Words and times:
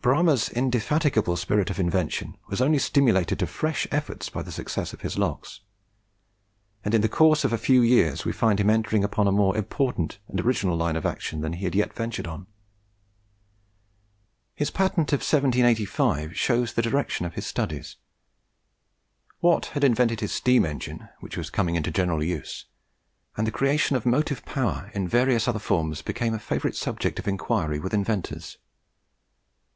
Bramah's 0.00 0.50
indefatigable 0.50 1.34
spirit 1.34 1.70
of 1.70 1.80
invention 1.80 2.36
was 2.48 2.60
only 2.60 2.76
stimulated 2.78 3.38
to 3.38 3.46
fresh 3.46 3.86
efforts 3.90 4.28
by 4.28 4.42
the 4.42 4.52
success 4.52 4.92
of 4.92 5.00
his 5.00 5.16
lock; 5.16 5.46
and 6.84 6.92
in 6.94 7.00
the 7.00 7.08
course 7.08 7.42
of 7.42 7.54
a 7.54 7.58
few 7.58 7.80
years 7.80 8.22
we 8.26 8.30
find 8.30 8.60
him 8.60 8.68
entering 8.68 9.02
upon 9.02 9.26
a 9.26 9.32
more 9.32 9.56
important 9.56 10.18
and 10.28 10.38
original 10.42 10.76
line 10.76 10.96
of 10.96 11.06
action 11.06 11.40
than 11.40 11.54
he 11.54 11.64
had 11.64 11.74
yet 11.74 11.94
ventured 11.94 12.26
on. 12.26 12.46
His 14.54 14.70
patent 14.70 15.14
of 15.14 15.20
1785 15.20 16.36
shows 16.36 16.74
the 16.74 16.82
direction 16.82 17.24
of 17.24 17.32
his 17.32 17.46
studies. 17.46 17.96
Watt 19.40 19.66
had 19.72 19.84
invented 19.84 20.20
his 20.20 20.32
steam 20.32 20.66
engine, 20.66 21.08
which 21.20 21.38
was 21.38 21.48
coming 21.48 21.76
into 21.76 21.90
general 21.90 22.22
use; 22.22 22.66
and 23.38 23.46
the 23.46 23.50
creation 23.50 23.96
of 23.96 24.04
motive 24.04 24.44
power 24.44 24.90
in 24.92 25.08
various 25.08 25.48
other 25.48 25.58
forms 25.58 26.02
became 26.02 26.34
a 26.34 26.38
favourite 26.38 26.76
subject 26.76 27.18
of 27.18 27.26
inquiry 27.26 27.80
with 27.80 27.94
inventors. 27.94 28.58